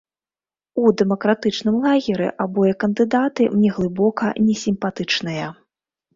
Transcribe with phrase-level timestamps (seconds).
[0.83, 5.47] У дэмакратычным лагеры абое кандыдаты мне глыбока несімпатычныя.